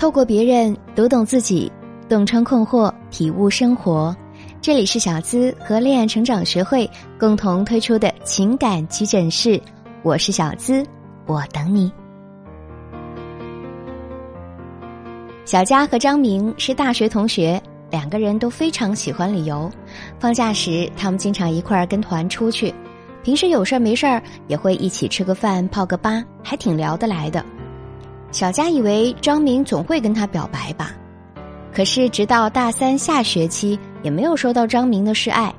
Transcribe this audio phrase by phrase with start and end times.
[0.00, 1.70] 透过别人读懂自己，
[2.08, 4.16] 洞穿困惑，体悟生活。
[4.62, 9.60] 这里是小资和恋爱成长学会共同推出的情感急诊室，
[10.02, 10.82] 我是小资，
[11.26, 11.92] 我等你。
[15.44, 19.70] 小佳和张明是大学同学，两个人都非常喜欢旅游。
[20.18, 22.72] 放假时，他们经常一块儿跟团出去；
[23.22, 27.44] 平时有事儿没事儿，也会一起吃个饭、泡个吧，还挺聊得来的。
[28.32, 30.92] 小佳以为张明总会跟他表白吧，
[31.72, 35.52] 可是直到大三下学期也没有收到张明的示爱，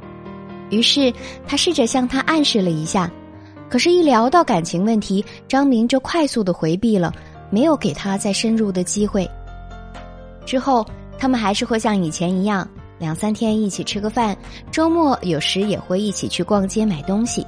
[0.69, 1.13] 于是
[1.45, 3.11] 他试着向他暗示了一下，
[3.69, 7.13] 可是，一聊到感情问题，张明就快速的回避了，
[7.49, 9.29] 没有给他再深入的机会。
[10.45, 10.85] 之后，
[11.17, 14.35] 他们还是会像以前一样，两三天一起吃个饭，
[14.71, 17.45] 周末有时也会一起去逛街买东西。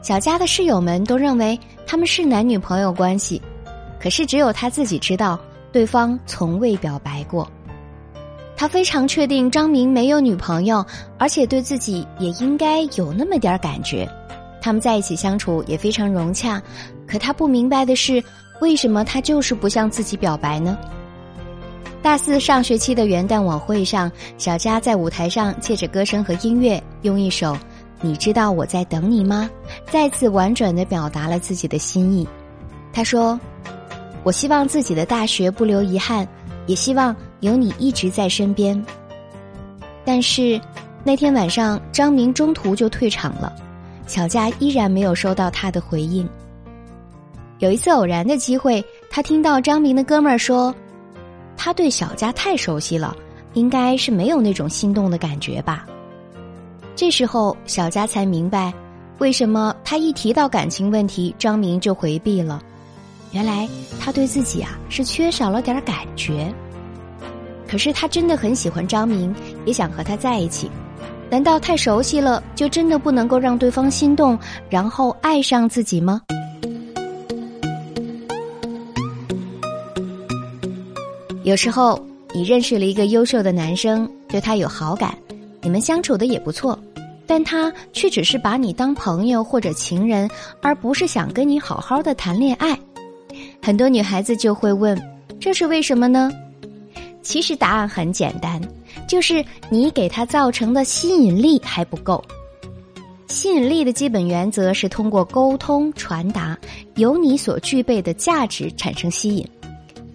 [0.00, 3.42] 小佳的室友们都认为他们是男女朋友关系。
[4.00, 5.38] 可是，只有他自己知道，
[5.72, 7.50] 对方从未表白过。
[8.56, 10.84] 他非常确定张明没有女朋友，
[11.16, 14.08] 而且对自己也应该有那么点感觉。
[14.60, 16.60] 他们在一起相处也非常融洽。
[17.06, 18.22] 可他不明白的是，
[18.60, 20.76] 为什么他就是不向自己表白呢？
[22.02, 27.54] 大四上学期的元旦晚会上，小佳在舞台上借着歌声和音乐，用一首
[28.00, 29.48] 《你知道我在等你吗》
[29.92, 32.26] 再次婉转的表达了自己的心意。
[32.92, 33.38] 他说。
[34.24, 36.26] 我希望自己的大学不留遗憾，
[36.66, 38.84] 也希望有你一直在身边。
[40.04, 40.60] 但是
[41.04, 43.54] 那天晚上，张明中途就退场了，
[44.06, 46.28] 小佳依然没有收到他的回应。
[47.58, 50.74] 有一次偶然的机会，他听到张明的哥们儿说，
[51.56, 53.16] 他对小佳太熟悉了，
[53.54, 55.86] 应该是没有那种心动的感觉吧。
[56.94, 58.72] 这时候，小佳才明白，
[59.18, 62.62] 为什么他一提到感情问题，张明就回避了。
[63.32, 63.68] 原来
[64.00, 66.52] 他对自己啊是缺少了点感觉，
[67.68, 69.34] 可是他真的很喜欢张明，
[69.64, 70.70] 也想和他在一起。
[71.30, 74.38] 难道太熟悉了就真的不能够让对方心动，
[74.70, 76.22] 然后爱上自己吗？
[81.44, 82.02] 有时候
[82.34, 85.14] 你认识了一个优秀的男生，对他有好感，
[85.60, 86.78] 你们相处的也不错，
[87.26, 90.28] 但他却只是把你当朋友或者情人，
[90.62, 92.78] 而不是想跟你好好的谈恋爱。
[93.68, 94.98] 很多女孩子就会问
[95.38, 96.32] ：“这是为什么呢？”
[97.20, 98.58] 其实答案很简单，
[99.06, 102.24] 就是你给他造成的吸引力还不够。
[103.26, 106.56] 吸引力的基本原则是通过沟通传达，
[106.94, 109.46] 由你所具备的价值产生吸引。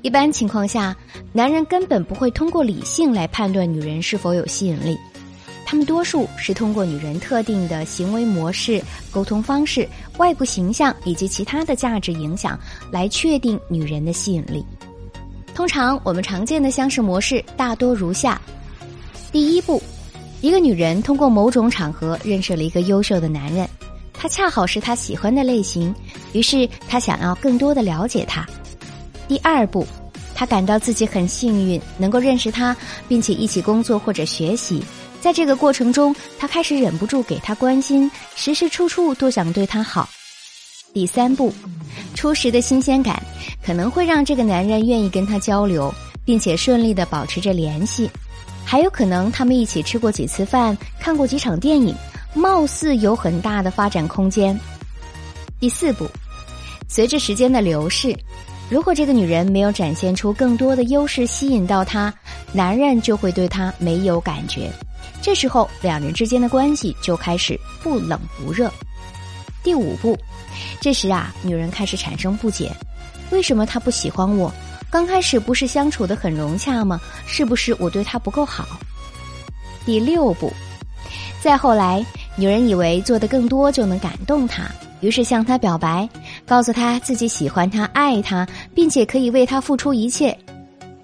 [0.01, 0.97] 一般情况下，
[1.31, 4.97] 男人根本不会通过理性来判断女人是否有吸引力。
[5.73, 8.79] 他们多数是通过女人特定的行为模式、
[9.09, 12.59] 沟通方式、外部形象以及其他的价值影响
[12.91, 14.63] 来确定女人的吸引力。
[15.55, 18.39] 通常我们常见的相识模式大多如下：
[19.31, 19.81] 第一步，
[20.41, 23.67] 一个女人通过某种场合认识了一个优秀的男人，
[24.13, 25.91] 他恰好是她喜欢的类型，
[26.33, 28.47] 于是她想要更多的了解他。
[29.27, 29.87] 第二步，
[30.35, 34.79] 她感到自己很幸运能够认识他，并且一起工作或者学习。
[35.23, 40.09] 在这个过程中，他开始忍不住给他关心，时时处处都想对他好。
[40.93, 41.53] 第三步，
[42.13, 43.23] 初时的新鲜感
[43.65, 45.95] 可能会让这个男人愿意跟他交流，
[46.25, 48.09] 并且顺利的保持着联系，
[48.65, 51.95] 还有可能他们一起吃过几次饭，看过几场电影，
[52.33, 54.59] 貌似有很大的发展空间。
[55.57, 56.05] 第四步，
[56.89, 58.13] 随着时间的流逝，
[58.69, 62.13] 如果这个女人没有展现出更多的优势吸引到他，
[62.51, 64.69] 男人就会对她没有感觉。
[65.21, 68.71] 这时候，两人之间的关系就开始不冷不热。
[69.63, 70.17] 第五步，
[70.81, 72.71] 这时啊，女人开始产生不解：
[73.31, 74.53] 为什么他不喜欢我？
[74.89, 76.99] 刚开始不是相处的很融洽吗？
[77.25, 78.67] 是不是我对他不够好？
[79.85, 80.51] 第六步，
[81.41, 84.63] 再后来，女人以为做的更多就能感动他，
[84.99, 86.07] 于是向他表白，
[86.45, 90.37] 告诉他自己喜欢他、爱他，并且可以为他付出一切。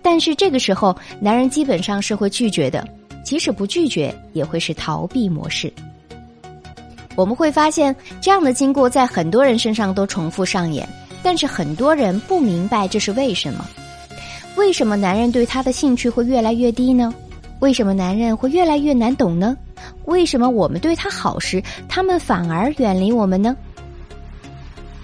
[0.02, 2.88] 但是这个时候，男人基本上是会拒绝的。
[3.30, 5.72] 即使不拒绝，也会是逃避模式。
[7.16, 10.90] 我们会发现，这样的经过在很多人身上都重复上演，
[11.22, 13.64] 但是很多人不明白这是为什么。
[14.56, 17.14] 为什么男人对他的兴趣会越来越低呢？
[17.60, 19.56] 为什么男人会越来越难懂呢？
[20.06, 23.56] 为什么我们对他好时，他们反而远离我们呢？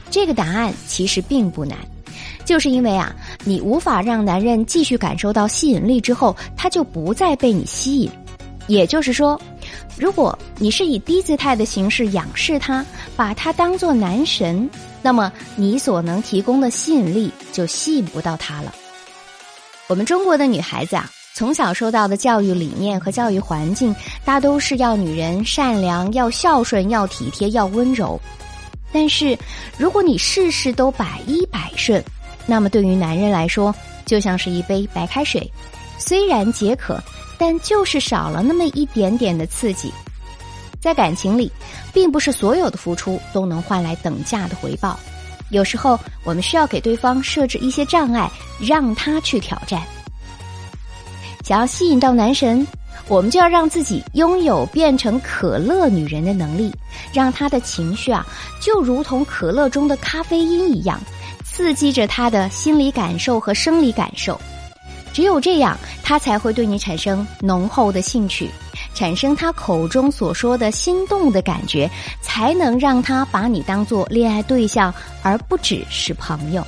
[0.09, 1.77] 这个答案其实并不难。
[2.43, 8.11] 就是因为啊，你无法让男人继续感受到吸引力之后，他就不再被你吸引。
[8.67, 9.39] 也就是说，
[9.95, 12.83] 如果你是以低姿态的形式仰视他，
[13.15, 14.67] 把他当做男神，
[15.03, 18.73] 那么你所能提供的吸引力就吸引不到他了。
[19.87, 23.95] 我们中国的女孩子啊，从小受到的教育理念和教育环境，
[24.25, 28.19] 大都是要女人善良、要孝顺、要体贴、要温柔。
[28.91, 29.37] 但是，
[29.77, 32.03] 如果你事事都百依百顺，
[32.45, 33.73] 那么对于男人来说，
[34.05, 35.51] 就像是一杯白开水，
[35.97, 37.01] 虽然解渴，
[37.37, 39.91] 但就是少了那么一点点的刺激。
[40.79, 41.51] 在感情里，
[41.91, 44.99] 并不是所有的付出都能换来等价的回报。
[45.49, 49.81] 有时候，我们需要给对方设置一些障碍，让他去挑战。
[51.43, 52.65] 想要吸引到男神，
[53.07, 56.71] 我们就要让自己拥有变成可乐女人的能力，
[57.13, 58.25] 让他的情绪啊，
[58.59, 60.99] 就如同可乐中的咖啡因一样，
[61.55, 64.37] 刺激着他的心理感受和生理感受。
[65.13, 68.49] 只有这样，他才会对你产生浓厚的兴趣。
[68.93, 71.89] 产生他口中所说的心动的感觉，
[72.21, 74.93] 才能让他把你当做恋爱对象，
[75.23, 76.65] 而不只是朋友。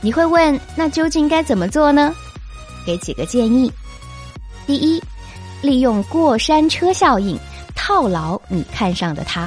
[0.00, 2.14] 你会问，那究竟该怎么做呢？
[2.86, 3.70] 给几个建议：
[4.66, 5.02] 第一，
[5.60, 7.38] 利用过山车效应
[7.74, 9.46] 套牢你看上的他。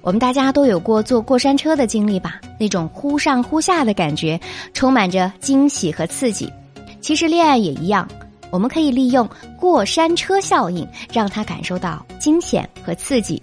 [0.00, 2.40] 我们大家都有过坐过山车的经历吧？
[2.58, 4.38] 那种忽上忽下的感觉，
[4.74, 6.52] 充满着惊喜和刺激。
[7.00, 8.08] 其实恋爱也一样。
[8.50, 9.28] 我们可以利用
[9.58, 13.40] 过山车效应，让他感受到惊险和刺激。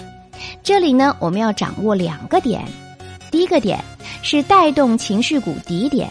[0.64, 2.66] 这里呢，我们要掌握两个点。
[3.30, 3.80] 第一个点
[4.24, 6.10] 是带动情绪谷底点，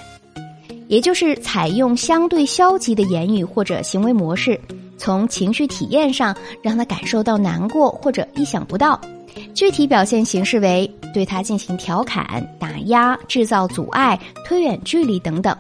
[0.87, 4.61] 也就是采用相对消极的言语或者行为模式，
[4.97, 9.01] 从情绪体验上让他感受到难过或者意想不到。
[9.55, 15.57] 具体表现形式为对他进行调侃、打压、制造阻碍、推远距离等等。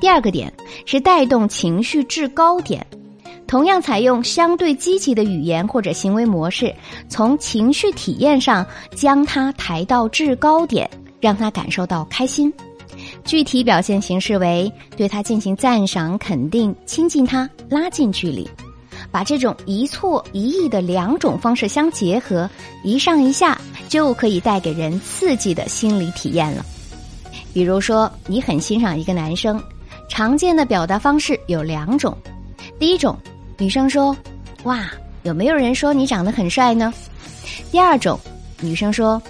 [0.00, 0.52] 第二个点
[0.86, 2.86] 是带动情绪制高点，
[3.46, 6.74] 同样采用相对积极的语言或者行为模式，
[7.08, 10.88] 从情绪体验上将他抬到制高点，
[11.20, 12.52] 让他感受到开心。
[13.24, 18.48] 具体表现形式为对他进行赞赏、肯定、亲近他、拉近距离，
[19.10, 22.48] 把这种一错一异的两种方式相结合，
[22.84, 26.64] 一上一下就可以带给人刺激的心理体验了。
[27.52, 29.62] 比如说，你很欣赏一个男生。
[30.08, 32.16] 常见的表达方式有两种，
[32.80, 33.16] 第一种，
[33.58, 34.16] 女生说
[34.64, 34.90] ：“哇，
[35.22, 36.92] 有没有人说你长得很帅呢？”
[37.70, 38.18] 第二种，
[38.60, 39.22] 女生说：“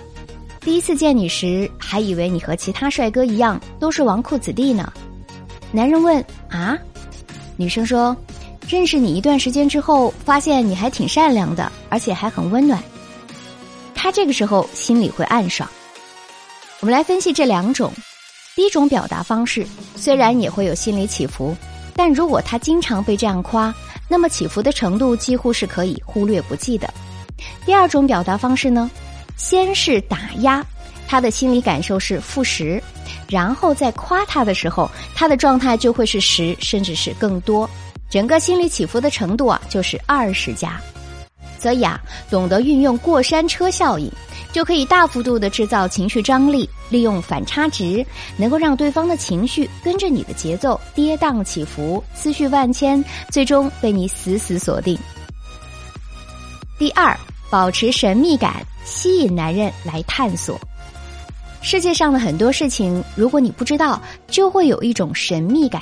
[0.62, 4.90] 第一次见你时，还以为你和其他帅哥一样都是纨绔子弟呢。”
[5.70, 6.78] 男人问：“啊？”
[7.58, 8.16] 女生说
[8.70, 12.80] ：“认识你一段时间之后，发现你还挺善良的，而且还很温暖。”
[13.92, 15.68] 他这个时候心里会暗爽。
[16.78, 17.92] 我们来分析这两种。
[18.54, 21.56] 第一种表达方式虽然也会有心理起伏，
[21.96, 23.74] 但如果他经常被这样夸，
[24.06, 26.88] 那么起伏的程度几乎是可以忽略不计的。
[27.66, 28.88] 第二种表达方式呢，
[29.36, 30.64] 先是打压，
[31.08, 32.80] 他的心理感受是负十，
[33.28, 37.68] 然后在夸他的时候，他的状态就会是十，甚至是更多，
[38.10, 40.78] 整个心理起伏的程度啊就是二十加。
[41.58, 44.10] 所以啊，懂得运用过山车效应。
[44.52, 48.04] 就可以大幅度的制造情绪张力，利用反差值，
[48.36, 54.98] 能够让对方的情绪跟着你的节奏跌宕起伏，思绪万千，最终被你死死锁定。
[56.80, 57.16] 第二，
[57.48, 60.60] 保持神秘感，吸引男人来探索。
[61.62, 65.80] 世界上的很多事情，如果你不知道，就会有一种神秘感，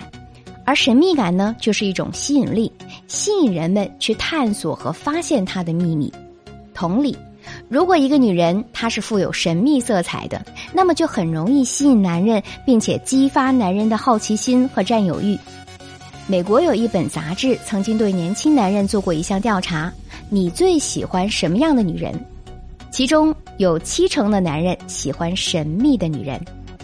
[0.68, 2.70] 而神秘感呢，就是一种吸引力，
[3.06, 6.12] 吸引人们去探索和发现它的秘密。
[6.74, 7.16] 同理。
[7.70, 10.44] 如果一个女人她是富有神秘色彩的，
[10.74, 15.38] 那么就很容易吸引男人，并且激发男人的好奇心和占有欲。
[16.26, 19.90] 美国有一本杂志曾经对年轻男人做过一项调查：
[20.28, 22.12] 你最喜欢什么样的女人？
[22.90, 26.38] 其中有七成的男人喜欢神秘的女人。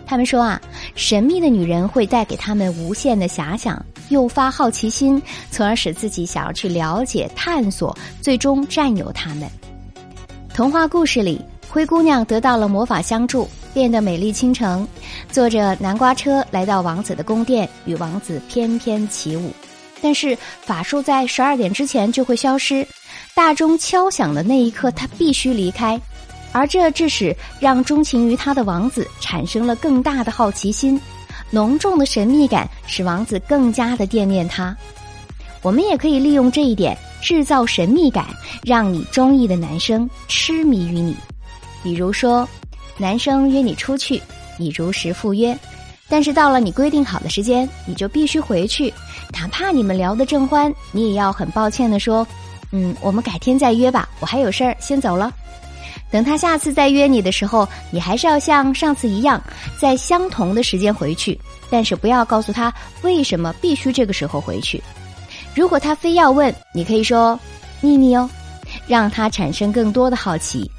[0.06, 0.60] 他们说啊，
[0.94, 5.20] 神秘的女人会带给他们无限的遐想，诱发好奇心，
[5.50, 9.48] 从而使自己想要去了解、探索，最终占有他们。
[10.52, 14.86] 童话故事里，灰姑娘得到了魔法相助，变得美丽倾城，
[15.32, 19.50] 坐着南瓜车来到王子的宫殿，与王子翩翩起舞。
[20.00, 22.86] 但是法术在十二点之前就会消失，
[23.34, 25.98] 大钟敲响的那一刻，她必须离开，
[26.54, 30.98] 而这致使让钟情于他的王子产生了更大的好奇心，
[31.50, 34.74] 浓重的神秘感使王子更加的惦念她。
[35.62, 36.96] 我们也可以利用这一点。
[37.20, 38.26] 制造神秘感，
[38.62, 41.16] 让你中意的男生痴迷于你。
[41.82, 42.46] 比如说，
[42.98, 44.20] 男生约你出去，
[44.58, 45.58] 你如实赴约，
[46.06, 48.92] 但是到了你规定好的时间，你就必须回去，
[49.32, 52.26] 哪怕你们聊得正欢，你也要很抱歉的说
[52.72, 55.32] ：“嗯，我们改天再约吧，我还有事儿，先走了。”
[56.14, 59.42] 等他下次再约你的时候，你还是要像上次一样，
[59.76, 61.36] 在相同的时间回去，
[61.68, 64.80] 但是不要告诉他为什么必须这个时候回去。
[65.56, 67.36] 如果他非要问，你可以说
[67.80, 68.30] 秘密哦，
[68.86, 70.70] 让他产生更多的好奇。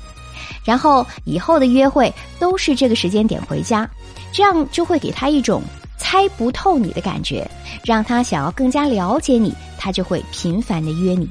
[0.63, 3.85] 然后以后的约会都是这个时间点回家，
[4.31, 5.61] 这样就会给他一种
[5.97, 7.45] 猜不透你的感觉，
[7.83, 11.27] 让他想要更加了解你，他就会频繁的约你。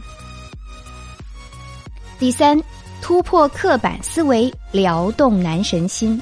[2.19, 2.63] 第三。
[3.05, 6.19] 突破刻板思维，撩动男神心。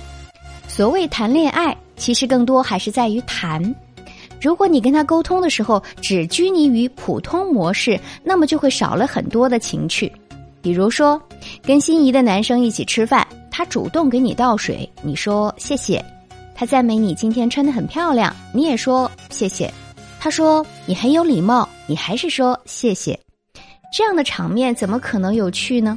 [0.67, 3.63] 所谓谈恋爱，其实更多还是在于谈。
[4.41, 10.13] 如果你跟他沟通的时候只拘泥于普通模式，那么就会少了很多的情趣。
[10.61, 11.23] 比如说，
[11.63, 16.03] 跟心仪的男生一起吃饭，他主动给你倒水，你说谢谢；
[16.53, 19.71] 他赞美你今天穿的很漂亮，你也说谢谢；
[20.19, 23.17] 他说你很有礼貌，你还是说谢谢。
[23.97, 25.97] 这样的场面怎么可能有趣呢？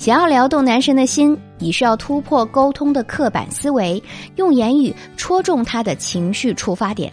[0.00, 4.02] 想要撩动男神的心，你需要突破沟通的刻板思维，
[4.36, 7.12] 用言语戳中他的情绪触发点，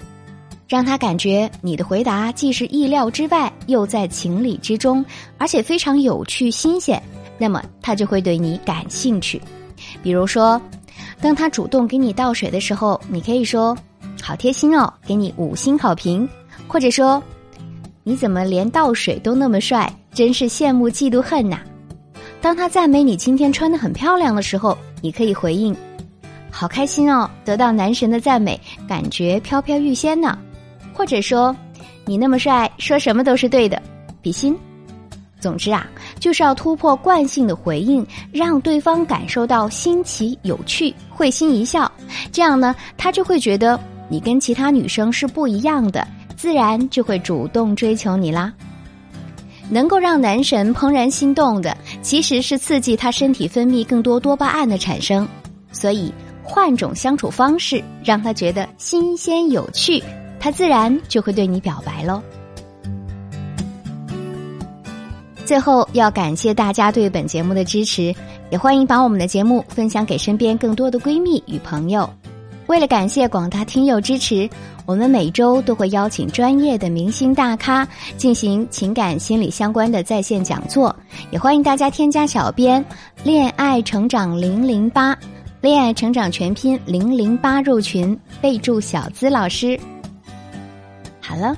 [0.69, 5.03] 让他感觉你的回答既是意料之外，又在情理之中，
[5.37, 7.03] 而且非常有趣新鲜。
[7.37, 9.41] 那么他就会对你感兴趣。
[10.01, 10.59] 比如说，
[11.19, 13.77] 当他主动给你倒水的时候，你可以说
[14.23, 16.25] ：“好贴心哦，给你五星好评。”
[16.69, 17.21] 或者说
[18.05, 19.93] ：“你怎么连倒水都那么帅？
[20.13, 21.59] 真是羡慕嫉妒恨呐！”
[22.41, 25.75] 当他赞美你今天穿的很漂亮的时候，你可以回应
[26.51, 30.37] ：“好开心哦，得到男神的赞美，感觉飘飘欲仙呢。”
[30.93, 31.55] 或者说
[32.05, 33.81] ：“你那么帅，说什么都是对的。”
[34.21, 34.57] 比心。
[35.39, 35.87] 总之啊，
[36.19, 41.91] 就是要突破惯性的回应，让对方感受到新奇有趣，会心一笑。
[42.31, 43.79] 这样呢，他就会觉得
[44.09, 48.51] 你跟其他女生是不一样的，自然就会主动追求你啦。
[49.69, 55.27] 能够让男神怦然心动的，其实是刺激他身体分泌更多多巴胺的产生。
[55.73, 56.09] 所以
[56.41, 60.01] 换种相处方式，让他觉得新鲜有趣，
[60.39, 62.23] 他自然就会对你表白喽。
[65.43, 68.15] 最后要感谢大家对本节目的支持，
[68.51, 72.09] 也欢迎把我们的节目分享给身边更多的闺蜜与朋友。
[72.67, 74.47] 为了感谢广大听友支持，
[74.85, 80.93] 我们每周都会邀请专业的明星大咖进行情感心理相关的在线讲座，
[81.31, 82.83] 也欢迎大家添加小编
[83.23, 85.17] “恋爱成长零零八”，
[85.61, 89.79] 恋爱成长全拼零零八入群，备注小资老师。
[91.21, 91.55] 好了，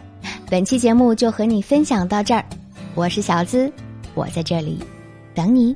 [0.48, 2.46] 本期节目就和你分享到这儿，
[2.94, 3.72] 我是小资，
[4.14, 4.78] 我在这里
[5.34, 5.76] 等你。